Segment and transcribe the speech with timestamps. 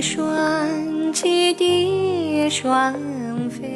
[0.00, 2.94] 双栖蝶双
[3.50, 3.68] 飞，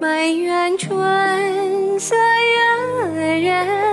[0.00, 3.91] 满园春色惹人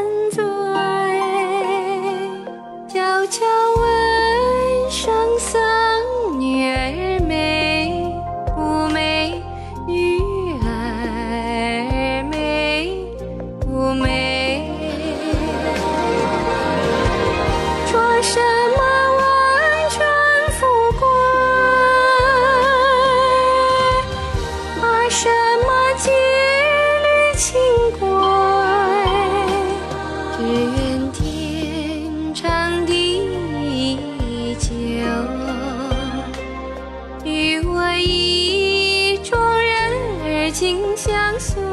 [40.59, 41.63] 儿紧相随。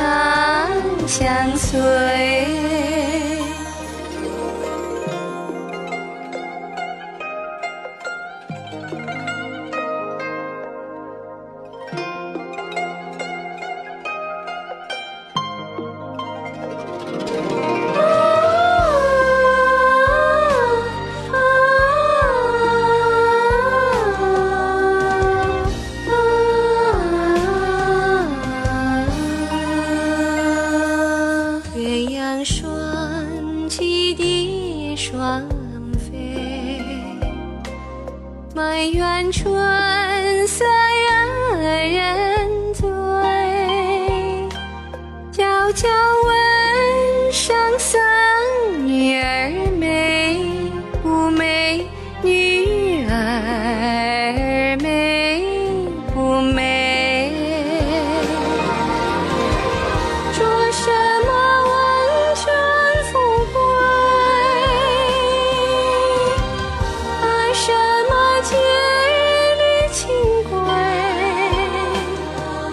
[1.09, 1.81] 相随。
[33.75, 35.49] 栖蝶双
[35.97, 36.79] 飞，
[38.55, 40.63] 满园春色
[41.55, 42.87] 惹人醉。
[45.33, 45.89] 悄悄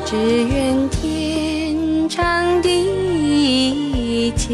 [0.09, 4.47] 只愿天长地久，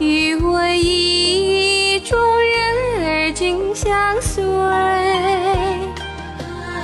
[0.00, 4.42] 与我意中人儿紧相随。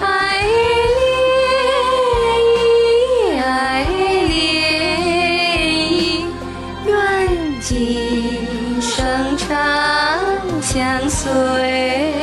[0.03, 0.43] 爱
[3.33, 3.87] 恋，爱
[4.29, 4.37] 恋，
[6.85, 9.49] 愿今生长
[10.61, 12.18] 相随。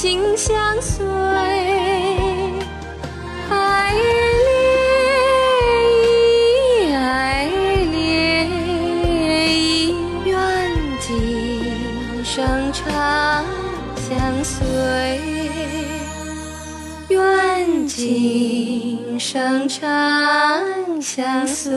[0.00, 1.04] 紧相随。
[3.50, 3.92] 爱
[6.86, 7.44] 恋，爱
[7.92, 8.48] 恋，
[10.24, 10.34] 愿
[11.00, 11.04] 今
[12.24, 13.44] 生长
[14.08, 14.66] 相随。
[17.10, 19.82] 愿今生长
[21.02, 21.76] 相随，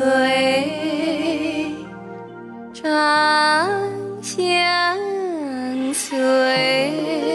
[2.74, 3.70] 长
[4.22, 4.98] 相
[5.94, 7.33] 随。